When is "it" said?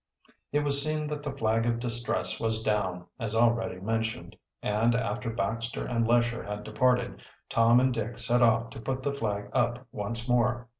0.51-0.61